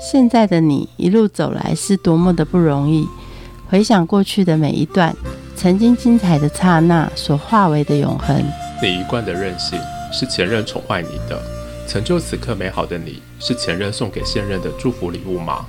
[0.00, 3.06] 现在的你一路走来是多么的不容易。
[3.68, 5.14] 回想过去的每一段，
[5.54, 8.42] 曾经精彩的刹那所化为的永恒。
[8.82, 9.78] 你一贯的任性
[10.10, 11.38] 是前任宠坏你的，
[11.86, 15.66] 成就此刻美好的你是前任送给现任的祝福礼物吗？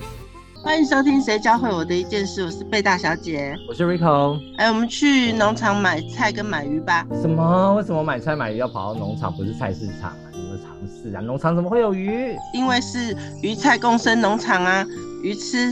[0.63, 4.39] 欢迎收听《谁教会我的一件事》，我是贝大小姐，我是 Rico。
[4.57, 7.05] 哎，我们去农场买菜跟买鱼吧。
[7.21, 7.73] 什么？
[7.73, 10.30] 为什么买菜买鱼要跑到农场，不是菜市场啊？
[10.41, 11.21] 什么尝试啊？
[11.21, 12.35] 农场怎么会有鱼？
[12.53, 14.85] 因为是鱼菜共生农场啊，
[15.23, 15.71] 鱼吃。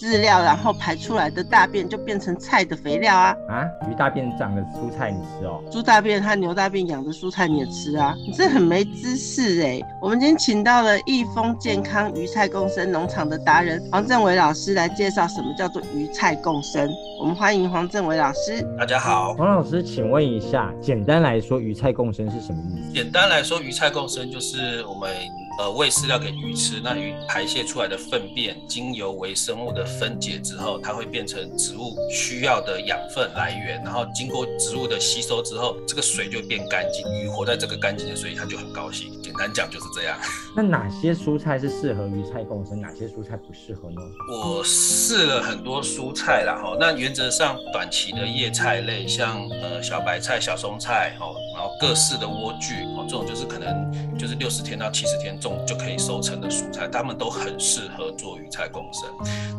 [0.00, 3.36] 饲料，然后排出来的大便就变成菜的肥料啊！
[3.50, 5.62] 啊，鱼大便长的蔬菜你吃哦？
[5.70, 8.14] 猪大便和牛大便养的蔬菜你也吃啊？
[8.26, 9.78] 你这很没知识哎！
[10.00, 16.90] 我们今天请到了益丰健康鱼菜共生农场的达人黄正伟老师来介绍什么叫做鱼菜共生。
[17.20, 18.66] 我们欢迎黄正伟老师。
[18.78, 22.94] 大家好，黄老师，请问一下，简单来说，鱼菜共生是什么意思？
[22.94, 25.10] 简单来说，鱼菜共生就是我们。
[25.58, 39.10] 呃，喂饲料给鱼吃，那鱼排泄出来的粪便经由微生物的分解之后，它会变成植物需要的养分来源，然后经过植物的吸收之后，这个水就变干净，鱼活在这个干净的水里，它就很高兴。
[39.22, 40.18] 简单讲就是这样。
[40.56, 44.00] 那哪些蔬菜是适合鱼菜共生，哪些蔬菜不适合呢？
[44.32, 55.58] 我试了很多蔬菜啦，哈，那原则上短期的叶菜类，像呃小白菜、小松菜，哦，然后各式的莴苣，哦，这种就是可能就是六十天到七十天种。
[55.66, 59.08] 就可以收成的蔬菜，它们都很适合做鱼菜共生。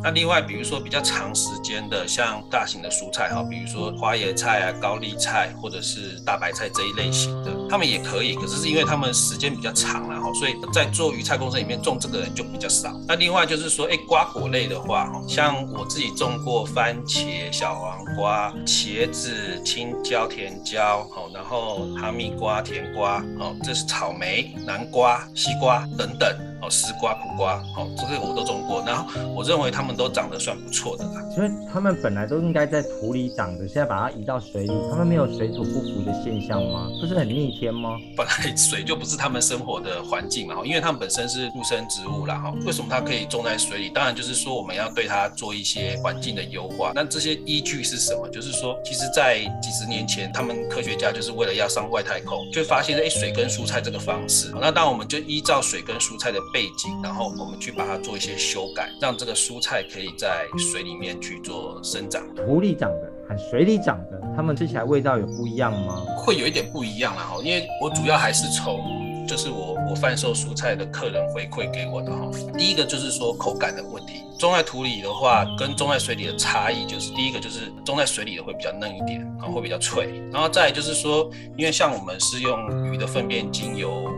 [0.03, 8.35] 那另外，比如说比较长时间的，像大型的蔬菜哈，比如说花椰菜啊、高丽菜或者是大白菜这一类型的，它们也可以。
[8.35, 12.91] 可是是因为它们时间比较长了哈，所以在做鱼菜共生里面种这个人就比较少。
[13.07, 25.70] 那另外就是说，哎，瓜果类的话哈，像我自己种过番茄、小黄瓜、茄子、青椒、甜椒，好，然后哈密瓜、甜瓜，好，这是草莓、南瓜、西瓜。
[25.97, 26.50] 等等。
[26.61, 31.21] 哦，丝瓜、苦瓜，哦，这个我都种过，然后我认为它们都长得算不错的啦。
[31.35, 36.87] 因为它们本来都应该在土里长的，现在把它移到水里，它们没有水土不服的现象吗？
[37.01, 37.97] 不是很逆天吗？
[38.15, 43.89] 本来水就不是它们生活的环境嘛，哈，因为它们本身是陆生植物啦，哈，为什么它可以种在水里？
[43.89, 46.91] 当然就是说我们要对它做一些环境的优化。
[46.93, 48.29] 那这些依据是什么？
[48.29, 54.53] 就是说，其实在几十年前，他们科学家就是为了要上外太空，就发现哎，水跟蔬菜这个方式。
[54.61, 56.39] 那当我们就依照水跟蔬菜的。
[56.53, 62.23] 背景，然后我们去把它做一些修改，让这个蔬菜可以在水里面去做生长。
[62.35, 66.03] 土里长的和水里长的，它们吃起来味道有不一样吗？
[66.17, 68.79] 会有一点不一样啦哈，因为我主要还是从
[69.27, 72.29] 就是我我贩售蔬菜的客人回馈给我的哈。
[72.57, 84.09] 第一个就是说口感的问题，种在土里的话跟种在水里的差异，就是第一个就是种在水里的会比较嫩一点，然后会比较脆，然后再就是说，因为像我们是用鱼的粪便精油。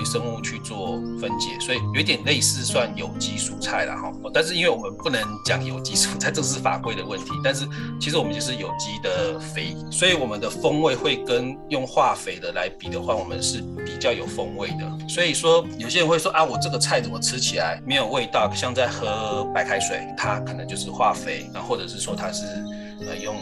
[0.00, 4.10] 微生物去做分解，所以有点类似算有机蔬菜了哈。
[4.32, 7.26] 但是因为我们不能讲有机蔬菜， 这是法规的问题。
[7.44, 7.68] 但是
[8.00, 15.06] 其实我们就是有机的肥，所以我们的风味会跟用化肥的来比的话，我们是比较有风味的。
[15.06, 22.46] 所以说有些人会说啊，我这个菜怎么吃起来没有味道，像在喝白开水，它可能就是化肥，那或者是说它是
[23.06, 23.36] 呃用。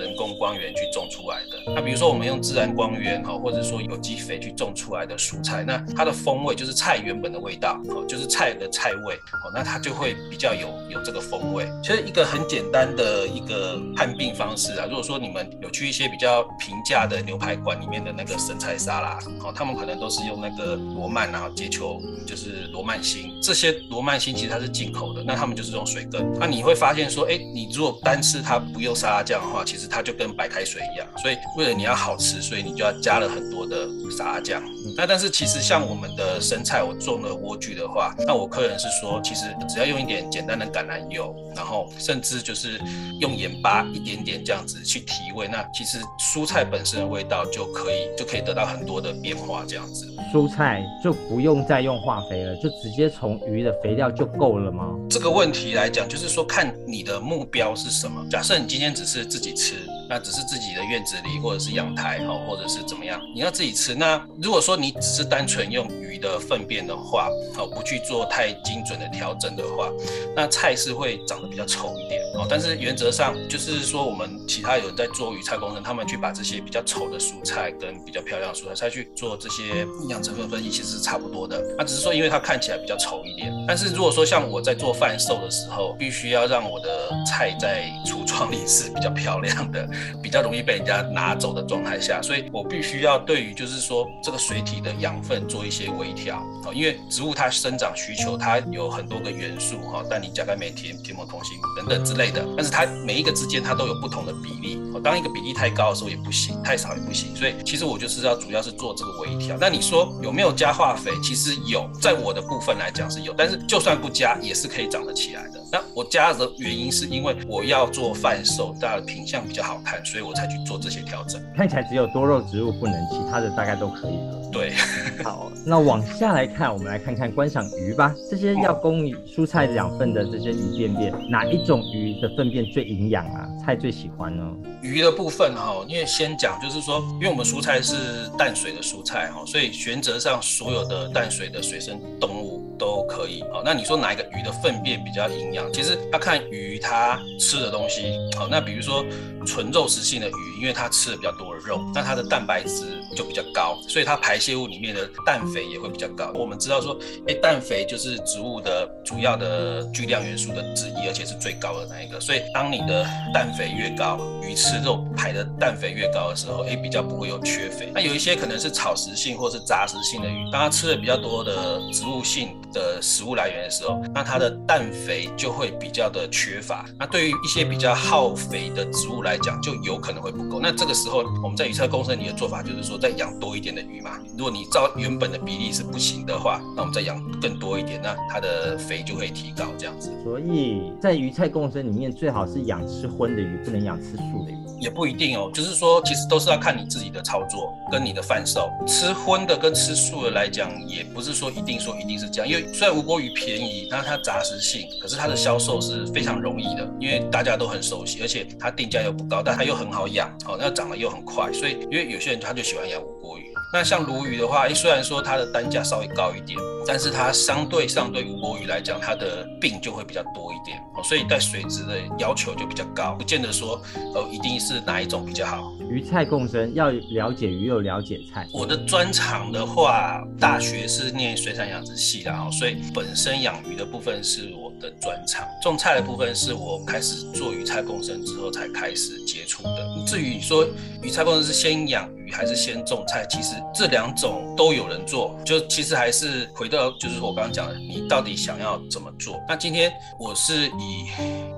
[0.00, 11.68] 人工光源去种出来的，那比如说我们用自然光源哈，或者说有机肥去种出来的蔬菜，那它的风味就是菜原本的味道，哦，就是菜的菜味，哦，那它就会比较有有这个风味。
[11.82, 34.62] 其实一个很简单的一个判病方式啊，如果说你们有去一些比较平价的牛排馆里面的那个生菜沙拉，哦，他们可能都是用那个罗曼然后结球，就是罗曼星，这些罗曼星其实它是进口的，那他们就是用水根，那你会发现说，哎，你如果单吃它不用沙拉酱的话，其实它就跟白开水一样，所以为了你要好吃，所以你就要加了很多的沙拉酱。
[34.96, 42.80] 那但是其实像我们的生菜，我种了莴苣的话，那我客人是说，其实只要用一点简单的橄榄油，然后甚至就是
[43.20, 50.06] 用盐巴一点点这样子去提味，那其实蔬菜本身的味道就可以就可以得到很多的变化，这样子。
[50.32, 54.94] 蔬菜就不用再用化肥了，就直接从鱼的肥料就够了吗？
[55.08, 58.24] 这个问题来讲，就是说看你的目标是什么。
[58.30, 59.79] 假设你今天只是自己吃。
[60.10, 63.94] 那只是自己的院子里，或者是阳台，哈，或者是怎么样，你要自己吃。
[63.94, 69.88] 那如果说你只是单纯用鱼的粪便的话，哦，不去做太精准的调整的话，
[70.34, 72.44] 那菜是会长得比较丑一点，哦。
[72.50, 81.62] 但是原则上就是说，我们其他有在做鱼菜工程，他们去把这些比较丑的蔬菜跟比较漂亮的蔬菜再去做这些营养成分分析，其实是差不多的。
[81.78, 83.52] 那只是说，因为它看起来比较丑一点。
[83.68, 89.88] 但是如果说像我在做贩售的时候，必须要让我的菜在橱窗里是比较漂亮的。
[90.22, 109.56] 比较容易被人家拿走的状态下，所以我必须要对于就是说这个水体的养分做一些微调啊，因为植物它生长需求它有很多个元素哈，但你加钙镁铁铁锰铜锌等等之类的，但是它每一个之间它都有不同的比例，当一个比例太高的时候也不行，太少也不行，所以其实我就是要主要是做这个微调。
[109.60, 111.10] 那你说有没有加化肥？
[111.22, 115.59] 其实有，在我的部分来讲是有，但是就算不加也是可以长得起来的。
[115.72, 121.40] 那我加的原因是因为我要做贩售，大家的品相比较好看，所以我才去做这些调整。
[121.54, 124.50] 看起来只有多肉植物不能，其他的大概都可以了。
[124.50, 124.72] 对，
[125.22, 128.14] 好，那往下来看，我们来看看观赏鱼吧。
[128.28, 133.48] 这些要供蔬菜养分的这些鱼便便，哪一种鱼的粪便最营养啊？
[133.70, 134.42] 菜最喜欢呢？
[134.82, 142.66] 鱼的部分哈，因为先讲就是说，因为我们蔬菜是淡水的蔬菜哈，所以原则上所有的淡水的水生动物。
[142.80, 145.70] 都可以好，那你说哪一个鱼的粪便比较营养？
[145.70, 148.48] 其实要看鱼它吃的东西好。
[148.48, 149.04] 那比如说
[149.44, 156.32] 纯肉食性的鱼，因为它吃的比较多的肉，那它的蛋白质就比较高，所以它排泄物里面的氮肥也会比较高。
[156.34, 162.18] 我们知道说，哎，氮肥就是植物的主要的巨量元素的之一，而且是最高的那一个。
[162.18, 167.92] 所以当你的氮肥肥越高，鱼吃肉排的氮肥越高的时候，诶，比较不会有缺肥。
[167.94, 172.56] 那有一些可能是草食性或是杂食性的鱼，当它吃的比较多的植物性。
[172.72, 176.84] 的食物来源的时候，那它的氮肥就会比较的缺乏。
[176.98, 180.60] 那对于一些比较耗肥的植物来讲，就有可能会不够。
[180.60, 184.18] 那这个时候，我们在预测共生里的做法就是说，再养多一点的鱼嘛。
[184.36, 190.10] 如果你照原本的比例是不行的话，那我们再养更多一点，那它的肥就会提高这样子。
[190.24, 194.56] 所以在鱼菜共生里面，最好是养吃荤的鱼，不能养吃素的鱼。
[194.80, 198.70] 也不一定哦，就是说，其实都是要看你自己的操作跟你的贩售。
[198.86, 213.49] 吃荤的跟吃素的来讲，也不是说一定说一定是这样，因为虽然吴锅鱼便宜，但是它杂食性，可是它的销售是非常容易的，因为大家都很熟悉，而且它定价又不高，但它又很好养，哦，那长得又很快，所以因为有些人他就喜欢养吴锅鱼。
[213.72, 223.80] 那像鲈鱼的话，虽然说它的单价稍微高一点，但是它相对上对无锅鱼来讲，它的病就会比较多一点，哦，所以在水质的要求就比较高，不见得说，
[224.12, 225.72] 呃，一定是哪一种比较好。
[225.88, 228.44] 鱼菜共生要了解鱼又了解菜。
[228.52, 240.04] 我的专长的话，大学是念水产养殖系的，哦，所以本身养鱼的部分是我的专长，种菜的部分是我开始做鱼菜共生之后才开始接触的。
[240.04, 240.66] 至于你说
[241.02, 242.08] 鱼菜共生是先养。
[242.30, 249.40] 还是先种菜，其实这两种都有人做，就其实还是回到就是我刚刚讲的，你到底想要怎么做？
[249.48, 251.06] 那今天我是以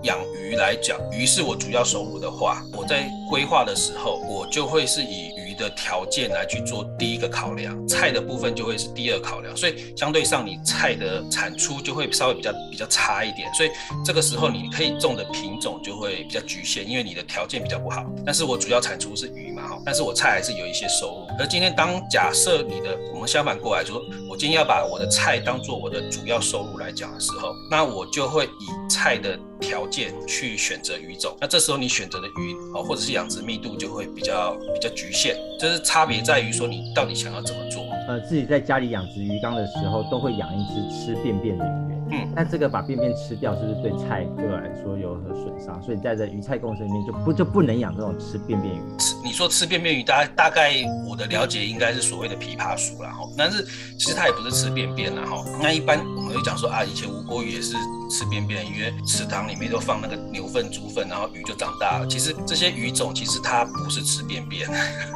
[0.02, 5.41] 养鱼来讲，鱼是我主要收入的话，我在规划的时候，我就会是以。
[5.54, 13.70] 的条件来去做第一个考量，菜的部分就会是第二考量，所以相对上你菜的产出就会稍微比较比较差一点，所以
[14.04, 18.04] 这个时候你可以种的品种就会比较局限，因为你的条件比较不好。
[18.24, 21.26] 但是我主要产出是鱼嘛，但是我菜还是有一些收入。
[21.38, 29.38] 而今天当假设你的我们相反过来，就说我今天要把我的菜当做我的主要收入来讲的时候，那我就会以菜的。
[29.62, 37.84] 条件去选择鱼种，那这时候你选择的鱼哦，或者是养殖密度就会比较比较局限，就是差别在于说你到底想要怎么做。
[38.08, 42.01] 呃，自己在家里养殖鱼缸的时候，都会养一只吃便便的鱼。
[42.12, 45.82] 嗯，那这个把便便吃掉，是不是对菜对我来说有何损伤？
[45.82, 48.80] 所以在这鱼菜共生里面，就不就不能养这种吃便便鱼。
[48.98, 50.72] 吃你说吃便便鱼，大大概
[51.08, 53.64] 我的了解应该是所谓的枇杷鼠了哈，但是
[53.98, 55.44] 其实它也不是吃便便了哈。
[55.60, 57.74] 那一般我们会讲说啊，以前吴国鱼也是。
[58.12, 62.06] 吃便便，因为池塘里面都放那个牛粪、猪粪，然后鱼就长大了。
[62.06, 64.68] 其实这些鱼种其实它不是吃便便，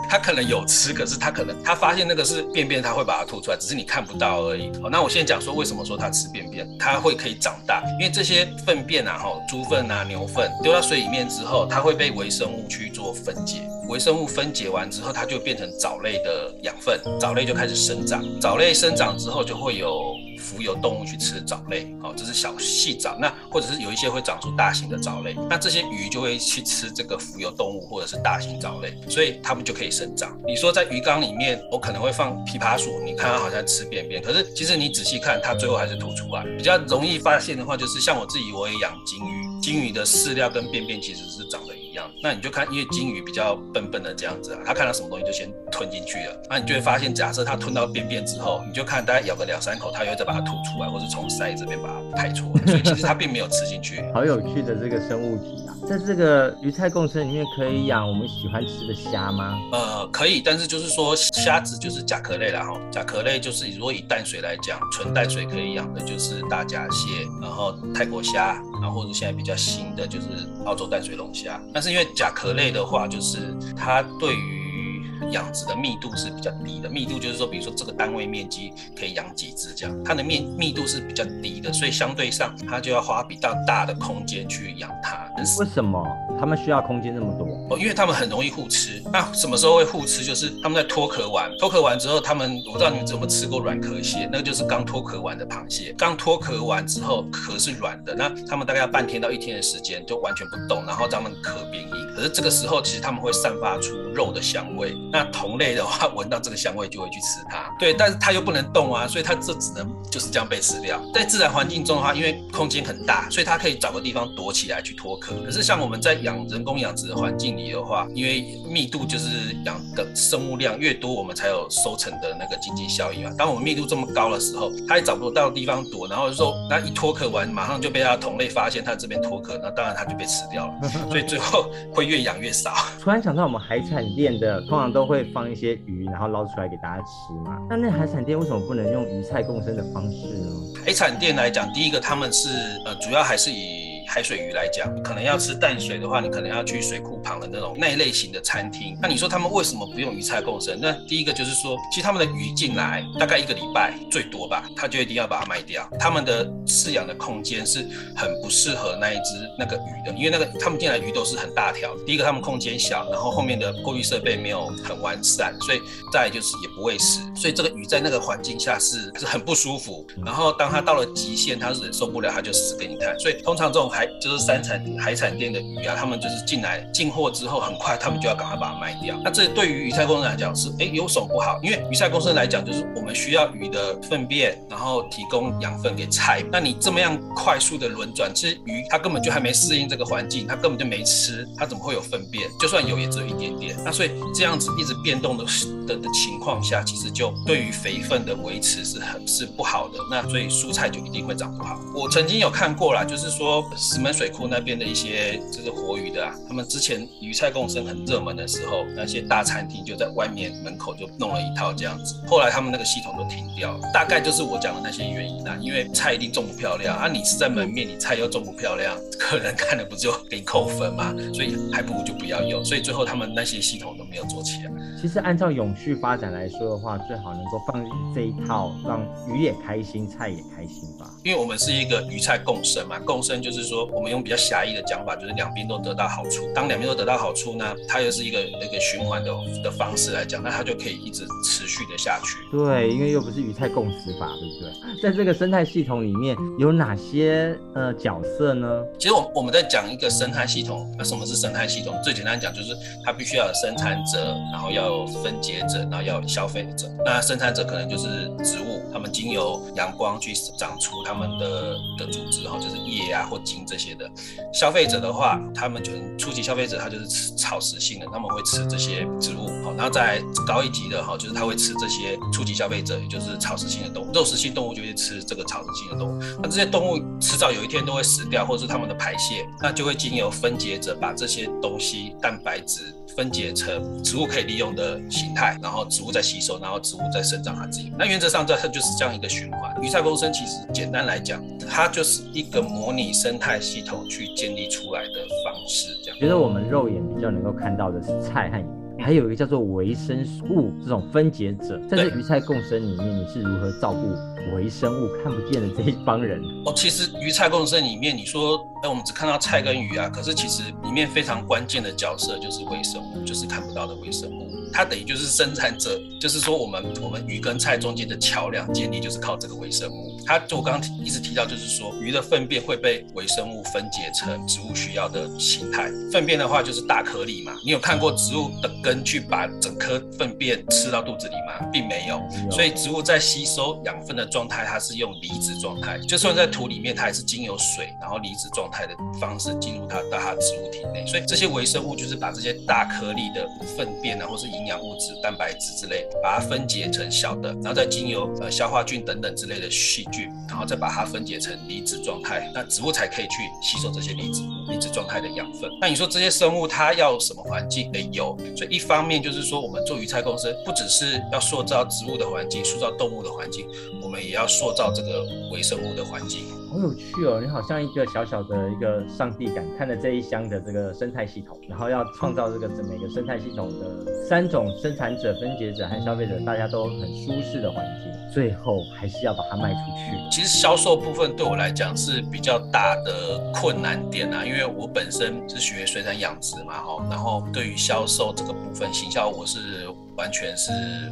[0.08, 4.70] 它可能有吃，可是它可能它发现那个是便便，它会把它吐出来，只是你看不到而已。
[4.82, 20.14] 好，那我现在讲说为什么说它吃便便，它会可以长大，因为这些粪便啊，哈，猪粪啊、牛粪丢到水里面之后，它会被微生物去做分解，微生物分解完之后，它就变成藻类的养分，藻类就开始生长，藻类生长之后就会有。
[20.38, 23.16] 浮游动物去吃藻类，好，这是小细藻。
[23.20, 30.36] 那或者是有一些会长出大型的藻类，那这些鱼就会去吃这个浮游动物或者是大型藻类，所以它们就可以生长。
[30.46, 36.44] 你说在鱼缸里面，我可能会放枇杷树，你看它好像吃便便，可是其实你仔细看，它最后还是吐出来。
[36.56, 41.75] 比较容易发现的话，就是像我自己，我也养金鱼，金鱼的饲料跟便便其实是长得。
[42.22, 46.42] 那你就看，因为金鱼比较笨笨的这样子啊，它看到什么东西就先吞进去了。
[46.48, 52.66] 那你就会发现，假设它吞到便便之后，你就看大概咬个两三口，它又再把它吐出来，或是从鳃这边把它排出来。
[52.66, 54.02] 所以其实它并没有吃进去。
[54.12, 55.76] 好有趣的这个生物体啊！
[55.88, 59.56] 在这个鱼菜共生里面，可以养我们喜欢吃的虾吗？
[59.72, 62.80] 呃，可以，但是就是说虾子就是甲壳类了哈。
[62.90, 68.60] 甲壳类就是如果以淡水来讲，纯淡水可以养的就是大闸蟹，然后泰国虾。
[68.82, 70.26] 然后或者现在比较新的就是
[70.66, 71.58] 澳洲淡水龙虾。
[71.72, 75.00] 但是因为甲壳类的话，就是它对于
[75.32, 85.25] 养殖的密度是比较低的，密度就是说，比如说这个单位面积可以养几只这样，它的面密度是比较低的，所以相对上它就要花比较大的空间去养它。
[85.58, 86.06] 为什么
[86.38, 87.46] 他们需要空间那么多？
[87.70, 89.02] 哦，因为他们很容易互吃。
[89.12, 90.24] 那什么时候会互吃？
[90.24, 102.06] 就是他们在脱壳完，脱壳完之后，他们我不知道你们有没有吃过软壳蟹，那个就是刚脱壳完的螃蟹，刚脱壳完之后壳是软的，那他们大概要半天到一天的时间就完全不动，然后他们壳变硬。
[102.14, 104.94] 可是这个时候其实他们会散发出肉的香味。
[105.12, 107.70] 那同类的话，闻到这个香味就会去吃它。
[107.78, 110.98] 对，但是它又不能动啊，所以它这只能就是这样被吃掉。
[111.12, 115.25] 在自然环境中的话，因为空间很大，所以它可以找个地方躲起来去脱壳。
[115.44, 123.30] 可是像我们在养人工养殖的环境里的话，因为密度就是养的生物量越多，我们才有收成的那个经济效益嘛。
[123.36, 130.88] 当我们密度这么高的时候，它也找不到地方躲，然后说那一脱壳完，马上就被它同类发现它这边脱壳，那当然它就被吃掉了。
[131.08, 132.72] 所以最后会越养越少。
[133.00, 137.58] 突然想到我们海产店的通常都会放一些鱼，然后捞出来给大家吃嘛。
[137.68, 140.82] 那那海产店为什么不能用鱼菜共生的方式呢？
[140.84, 142.48] 海产店来讲，第一个他们是
[142.84, 143.95] 呃，主要还是以。
[144.06, 148.96] 海水鱼来讲，可能要吃淡水的话，你可能要去水库旁的那种那一类型的餐厅。
[149.00, 150.78] 那你说他们为什么不用鱼菜共生？
[150.80, 155.88] 那第一个就是说，其实他们的鱼进来大概一个礼拜最多吧，他就一定要把它卖掉。
[155.98, 157.80] 他们的饲养的空间是
[158.14, 161.96] 很不适合那一只那个鱼的，因为那个他们进来鱼都是很大条。
[162.06, 165.80] 第一个他们空间小，然后后面的过滤设备没有很完善，所以
[166.12, 170.06] 再就是也不会死，所以这个鱼在那个环境下是是很不舒服。
[170.24, 173.18] 然后当它到了极限，它是忍受不了，它就死给你看。
[173.18, 173.90] 所以通常这种。
[173.96, 179.18] 海就是三产海产店的鱼啊，他们就是进来进货之后，很快他们就要赶快把它卖掉。
[179.24, 181.58] 那这对于鱼菜公司来讲是，哎，有什么不好？
[181.62, 186.44] 因为鱼菜公司来讲，就是我们需要鱼的粪便，然后提供养分给菜。
[186.52, 192.48] 那你这么样快速的轮转，其实鱼它根本就还没适应这个环境，它根本就没吃，它怎么会有粪便？
[192.60, 193.76] 就算有，也只有一点点。
[193.84, 195.44] 那所以这样子一直变动的
[195.86, 199.98] 的的情况下，其实就对于肥分的维持是很是不好的。
[200.10, 201.80] 那所以蔬菜就一定会长不好。
[201.94, 203.64] 我曾经有看过啦，就是说。
[203.88, 212.16] 石门水库那边的一些就是活鱼的啊，他们之前鱼菜共生很热门的时候，那些大餐厅就在外面门口就弄了一套这样子。
[212.26, 215.56] 后来他们那个系统都停掉了，大概就是我讲的那些原因啊。
[215.60, 221.14] 因为菜一定种不漂亮啊，你是在门面，你菜又种不漂亮，客人看了不就给你扣分吗？
[221.32, 222.64] 所以还不如就不要用。
[222.64, 224.72] 所以最后他们那些系统都没有做起来。
[225.00, 231.08] 其实按照永续发展来说的话，最好能够放这一套，让鱼也开心，菜也开心吧。
[231.22, 236.50] 因为我们是一个鱼菜共生嘛，共生就是说，我们用比较狭义的讲法，就是两边都得到好处。
[236.54, 239.30] 当两边都得到好处呢，它又是一个那个循环的
[239.62, 242.38] 的方式来讲，那它就可以一直持续的下去。
[242.50, 245.02] 对，因为又不是鱼菜共食法，对不对？
[245.02, 248.82] 在这个生态系统里面有哪些呃角色呢？
[248.98, 251.94] 其实我我们在讲一个生态系统，那什么是生态系统？
[252.02, 256.86] 最简单讲就是它必须要有生产者，然后要有分解者，然后要有消费者。
[257.04, 258.06] 那生产者可能就是
[258.44, 261.16] 植物，它们经由阳光去长出它。
[261.16, 264.06] 们的的组织哈，就是叶啊或茎这些的。
[264.52, 269.46] 消费者的话，他们就初级消费者，他就是吃草食性的，他们会吃这些植物。
[269.64, 274.12] 好，那在高一级的哈，就是他会吃这些初级消费者，也就是草食性的动物。
[274.12, 276.22] 肉食性动物就会吃这个草食性的动物。
[276.42, 287.90] 那这些动物迟早有一天都会死掉，或者是它们的排泄，那就会经由分解者把这些东西蛋白质分解成植物可以利用的形态，然后植物再吸收，然后植物再生长它自己。
[287.98, 289.74] 那原则上这它就是这样一个循环。
[289.82, 291.06] 鱼菜共生其实简单。
[291.06, 295.96] 来讲，它就是一个模拟生态系统去建立出来的方式。
[296.02, 301.80] 这样，觉得我们肉眼比较能够看到的是菜和鱼，还有一个叫做维生物这种分解者。
[301.88, 306.40] 在这鱼菜共生里面，你是如何照顾微生物看不见的这一帮人？
[306.64, 314.48] 哦，其实鱼菜共生里面，你说，哎，我们只看到菜跟鱼啊，可是其实里面非常关键的角色就是微生物，就是看不到的微生物。
[314.76, 320.20] 它等于就是生产者，就是说我们我们鱼跟菜中间的桥梁建立，就是靠这个微生物。
[320.26, 325.90] 它就我刚刚一直提到，就是说鱼的粪便会被微生物分解成植物需要的形态。
[326.12, 327.54] 粪便的话就是大颗粒嘛。
[327.64, 331.66] 你有看过植物的根去把整颗粪便吃到肚子里吗？
[331.72, 332.20] 并没有。
[332.50, 335.98] 所以植物在吸收养分的状态，它是用离子状态。
[336.00, 341.06] 就算在土里面，它也是经由水，然后离子状态的方式进入它到它植物体内。
[341.06, 350.28] 所以这些微生物就是把这些大颗粒的粪便啊，或是营营养物质、蛋白质之类，把它分解成小的，然后再经由呃消化菌等等之类的细菌。
[350.48, 353.32] 然后再把它分解成离子状态，那植物才可以去
[353.62, 355.70] 吸收这些离子离子状态的养分。
[355.80, 357.90] 那你说这些生物它要什么环境？
[357.94, 358.36] 哎，有。
[358.56, 363.66] 所以一方面就是说，我们做鱼菜共生，不只是要塑造植物的环境，塑造动物的环境，
[364.02, 366.40] 我们也要塑造这个微生物的环境。
[366.76, 367.40] 好有趣哦！
[367.40, 380.30] 你好像一个小小的一个上帝感，看着这一箱的这个生态系统，然后要创造这个整个生态系统的三种生产者、分解者和消费者，大家都很舒适的环境，最后还是要把它卖出去。
[380.30, 389.86] 其实销售部分对我来讲是比较大的困难点啊，因为我本身是学水产养殖嘛，哈，然后对于销售这个部分，行销我是。
[390.16, 390.70] 完全是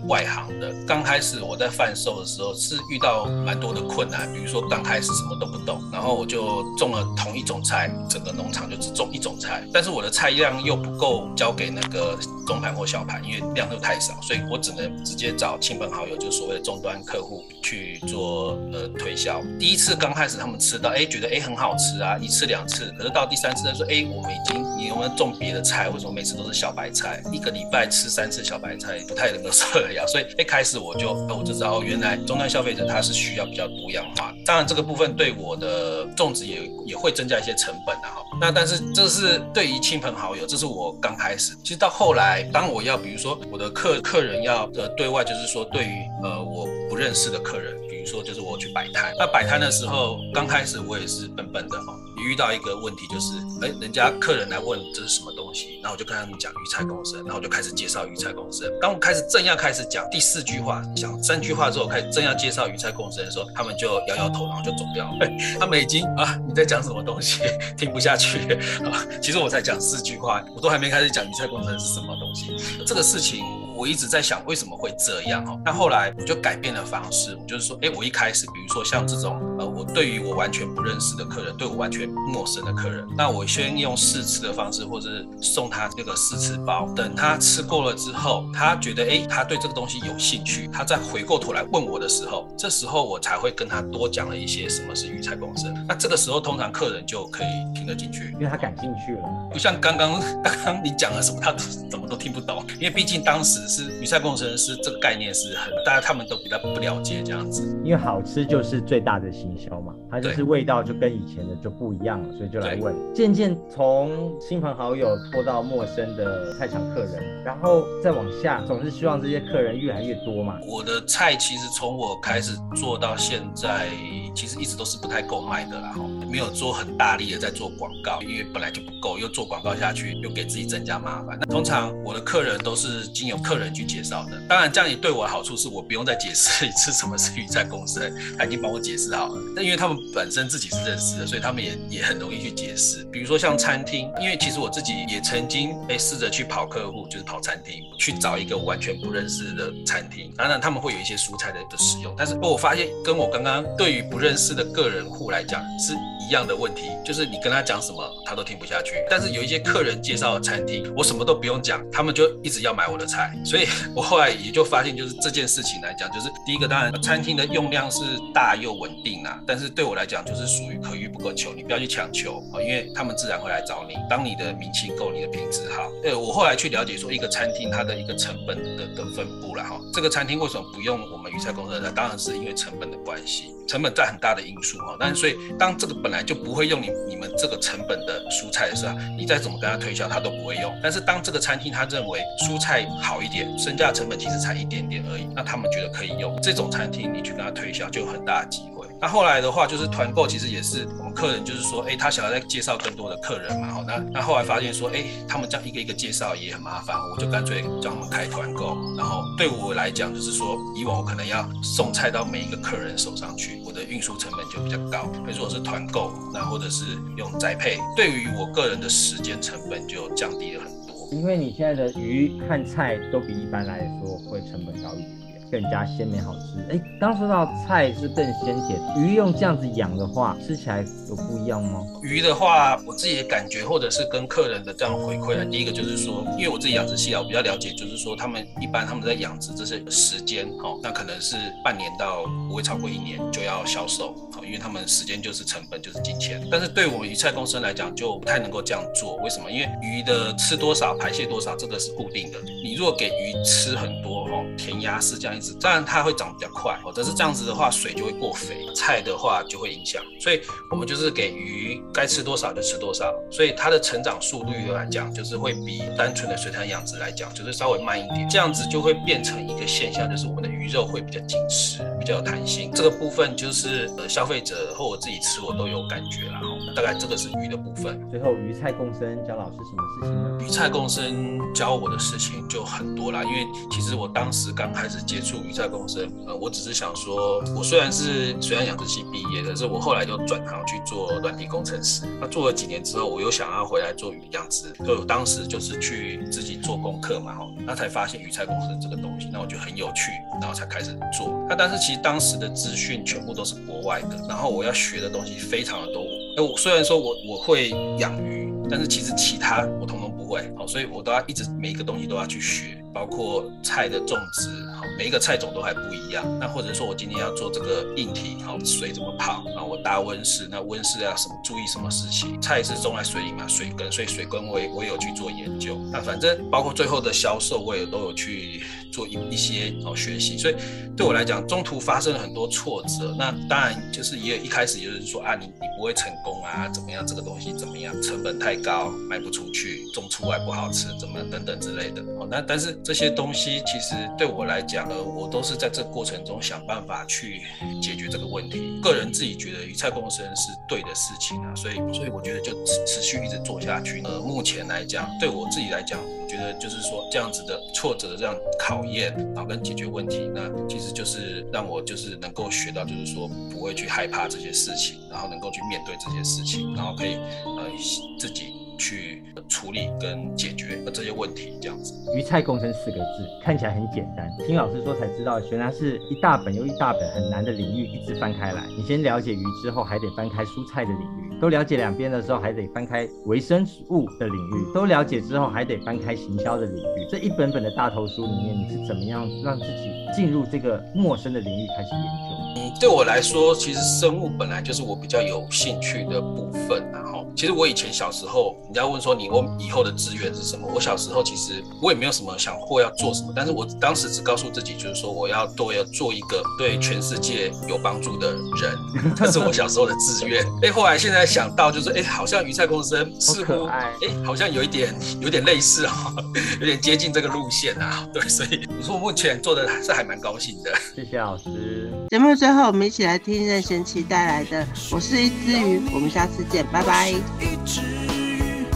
[0.09, 0.73] 外行的。
[0.87, 19.41] 刚开始我在贩售的时候是遇到蛮多的困难，比如说刚开始什么都不懂，然后我就种了同一种菜，整个农场就只种一种菜，但是我的菜量又不够交给那个中盘或小盘，因为量又太少，所以我只能直接找亲朋好友，就是所谓的终端客户去做呃推销。
[19.59, 25.89] 第一次刚开始他们吃到，哎，觉得哎很好吃啊，一次两次，可是到第三次他说，哎，我们已经你有没有种别的菜？
[25.91, 27.23] 为什么每次都是小白菜？
[27.33, 28.94] 一个礼拜吃三次小白菜？
[29.09, 34.33] 不太能够受得了，所以一开始我就我就知道，原来终端消费者他是需要比较多样化。
[34.45, 38.23] 当然这个部分对我的种植也也会增加一些成本的哈。
[38.41, 41.55] 那但是这是对于亲朋好友，这是我刚开始。
[41.63, 51.95] 其实到后来，当我要比如说我的客客人要呃对外就是说对于呃我不认识的客人，比如说就是我去摆摊，那摆摊的时候刚开始我也是笨笨的哈。
[52.25, 58.67] 遇到一个问题就是，哎，人家客人来问这是什么东西，然后我就跟他们讲鱼菜共生，然后我就开始介绍鱼菜共生。
[58.81, 65.29] 当我开始正要开始讲第四句话，讲三句话之后，开始正要介绍鱼菜共生的时候，他们就摇摇头，然后就走掉了。
[65.61, 67.43] 他们已经啊，你在讲什么东西，
[67.77, 68.39] 听不下去
[68.85, 69.05] 啊。
[69.23, 72.85] 其实我才讲四句话，我都还没开始讲鱼菜共生是什么东西。
[72.85, 73.45] 这个事情。
[73.77, 95.75] 我一直在想为什么会这样哦，那后来我就改变了方式，我就是说，哎，我一开始，比如说像这种，呃，我对于我完全不认识的客人，对我完全陌生的客人，那我先用试吃的方式，或者是送他这个试吃包，等他吃过了之后，他觉得，哎，他对这个东西有兴趣，他再回过头来问我的时候，这时候我才会跟他多讲了一些什么是育才共生。
[95.89, 101.53] 那这个时候通常客人就可以听得进去，因为他感兴趣了，不像刚刚刚刚你讲了什么，他
[101.91, 103.64] 怎么都听不懂，因为毕竟当时。
[103.69, 112.95] 是鱼菜工程师这个概念是很，大家他们都比较不了解这样子，因为好吃就是最大的行销嘛，它就是味道就跟以前的就不一样了，所以就来问。
[113.15, 120.59] 渐渐从亲朋好友拖到陌生的菜场客人，然后再往下，总是希望这些客人越来越多嘛。
[120.67, 123.89] 我的菜其实从我开始做到现在，
[124.35, 131.37] 其实一直都是不太够卖的啦，哈，没有做很大力的在做广告，因为本来就不够，又做广告下去又给自己增加麻烦。
[131.41, 133.65] 那通常我的客人都是经由客人。
[133.75, 139.41] 去介绍的，当然这样也对我的好处是我不用再解释一次什么是鱼菜共生，他已经帮我解释好了。
[139.57, 143.03] 那因为他们本身自己是认识的，所以他们也也很容易去解释。
[143.11, 155.95] 比如说像餐厅，因为其实我自己也曾经哎试着去跑客户，就是跑餐厅，去找一个完全不认识的餐厅，当然他们会有一些蔬菜的的使用，但是我发现跟我刚刚对于不认认识的个人户来讲是。
[156.27, 158.95] 一样的问题，就是你跟他讲什么，他都听不下去。
[159.11, 163.31] 但是有一些客人介绍的餐厅，我什么都不用讲，他们就一直要买我的菜。
[163.45, 168.01] 所以我后来也就发现，就是这件事情来讲，就是第一个，当然餐厅的用量是
[168.33, 169.39] 大又稳定啊。
[169.47, 173.95] 但是对我来讲，就是属于可遇不可求，你不要去强求啊，因为他们自然会来找你。
[174.09, 175.93] 当你的名气够，你的品质好。
[176.03, 179.79] 对我后来去了解说，一个餐厅它的一个成本的的分布了哈。
[179.93, 181.93] 这个餐厅为什么不用我们鱼菜公司呢？
[181.95, 183.55] 当然是因为成本的关系。
[183.67, 190.73] 成本占很大的因素哈，但所以当这个本来就不会用你你们这个成本的蔬菜的时候，你再怎么跟他推销，他都不会用。
[190.81, 198.84] 但是当这个餐厅他认为蔬菜好一点，身价成本其实才一点点而已，那他们觉得可以用这种餐厅，你去跟他推销就有很大的机会。
[199.01, 208.77] 那后来的话，就是团购，其实也是我们客人，就是说，哎，他想要再介绍更多的客人嘛，好，那那后来发现说，哎，他们这样一个一个介绍也很麻烦，我就干脆叫他们开团购。
[208.97, 215.07] 然后对我来讲，就是说，以往我可能要送菜到每一个客人手上去，我的运输成本就比较高。
[215.27, 220.95] 比如果是团购，那或者是用宅配，对于我个人的时间成本就降低了很多。
[221.13, 225.14] 因为你现在的鱼和菜都比一般来说会成本高一点。
[225.51, 226.65] 更加鲜美好吃。
[226.71, 231.81] 哎，刚说到菜是更鲜甜，鱼用这样子养的话，吃起来有不一样吗？
[232.03, 244.15] 鱼的话，我自己的感觉，或者是跟客人的这样回馈啊，第一个就是说，因为我自己养殖系啊，我比较了解，就是说他们一般他们在养殖这些时间，哦，那可能是半年到不会超过一年就要销售，
[244.47, 246.47] 因为他们时间就是成本就是金钱。
[246.51, 249.17] 但是对我们鱼菜公司来讲，就不太能够这样做。
[249.17, 249.51] 为什么？
[249.51, 252.39] 因为鱼的吃多少排泄多少，这个是固定的。
[252.63, 254.25] 你如果给鱼吃很多。
[254.27, 272.71] 哦填鸭式这样子，当然它会长比较快哦，但是这样子的话水就会过肥，菜的话就会影响，所以我们就是给鱼该吃多少就吃多少，所以它的成长速率来讲，就是会比单纯的水产养殖来讲，就是稍微慢一点，这样子就会变成一个现象，就是我们的鱼肉会比较紧实，比较有弹性。
[272.73, 276.41] 这个部分就是呃消费者或我自己吃我都有感觉啦，
[276.75, 278.01] 大概这个是鱼的部分。
[278.11, 280.39] 最后鱼菜共生教老师什么事情呢？
[280.45, 292.07] 鱼菜共生教我的事情就很多啦，因为其实我当时刚开始接触鱼菜共生，呃，我只是想说，我虽然是虽然养殖系毕业的，是我后来就转行去做软体工程师。
[292.21, 301.29] 那做了几年之后，我又想要回来做鱼养殖，所以我当时就是去自己做功课嘛，哈，那才发现鱼菜共生这个东西，那我觉得很有趣，然后才开始做。
[301.49, 306.03] 那但是其实当时的资讯全部都是国外的，然后我要学的东西非常的多。
[306.37, 316.25] 哎，我虽然说我我会养鱼，但是其实其他我通通不会，好，所以我都要一直每一个东西都要去学，包括菜的种植，好，每一个菜种都还不一样。
[316.41, 322.41] 那或者说我今天要做这个硬体，好，水怎么泡，然后我搭温室，那温室要什么注意什么事情？
[322.41, 325.77] 菜是种在水里嘛，水根，所以水根我也我有去做研究。
[325.93, 330.39] 那反正包括最后的销售，我也都有去做一一些哦学习。
[330.39, 330.55] 所以
[330.97, 336.11] 对我来讲，中途发生了很多挫折，那当然就是也一开始就是说啊，你你不会成。
[336.25, 337.07] 功啊，怎么样？
[337.07, 337.93] 这个东西怎么样？
[338.01, 342.01] 成本太高，卖不出去，种出来不好吃，怎么等等之类的。
[342.19, 347.43] 哦，那但是这些东西其实对我来讲呢，我都是在这过程中想办法去
[347.83, 348.81] 解决这个问题。
[348.83, 354.01] 个人自己觉得鱼菜共生是对的事情啊，所以所以我觉得就持持续一直做下去。
[354.05, 366.15] 呃，目前来讲，对我自己来讲，我觉得就是说这样子的挫折这样考验，然后跟解决问题，那其实就是让我就是能够学到，就是说不会去害怕这些事情，然后能够去面对这。
[366.15, 367.69] 些事情，然后可以呃
[368.17, 371.95] 自己去处理跟解决这些问题，这样子。
[372.17, 378.65] 鱼菜共生四个字看起来很简单，听老师说才知道，原来是一大本又一大本很难的领域，一直翻开来。
[378.77, 387.07] 你先了解鱼之后，还得翻开蔬菜的领域；都了解两边的时候，还得翻开微生物的领域；都了解之后，还得翻开行销的领域。
[387.11, 392.44] 这一本本的大头书里面，你是怎么样让自己进入这个陌生的领域开始研究？
[392.57, 400.69] 嗯，对我来说，其实生物本来就是我比较有兴趣的部分，然后，其实我以前小时候，人家问说你我以后的志愿是什么？
[400.73, 408.79] 我小时候其实我也没有什么想或要做什么，但是我当时只告诉自己，就是说我要多要做一个对全世界有帮助的人，
[409.17, 410.45] 这是我小时候的志愿。
[410.63, 413.91] 哎，后来现在想到就是，哎，好像鱼菜共生似乎，哎，
[414.25, 416.15] 好像有一点有点类似哈，
[416.61, 418.09] 有点接近这个路线啊。
[418.13, 420.71] 对，所以我说目前做的是还蛮高兴的。
[420.95, 421.84] 谢谢老师。
[422.11, 424.63] 节目最后，我们一起来听任贤齐带来的
[424.93, 427.11] 《我是一只鱼》，我们下次见，拜拜。
[427.11, 427.81] 一只
[428.15, 428.67] 鱼，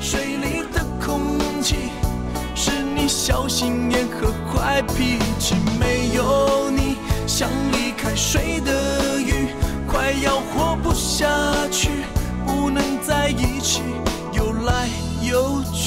[0.00, 1.76] 水里的空气
[2.54, 9.48] 是你小心眼和坏脾气，没有你，像离开水的鱼，
[9.86, 11.26] 快要活不下
[11.70, 11.88] 去，
[12.46, 13.80] 不能在一起。
[14.34, 14.88] 游来
[15.22, 15.81] 游去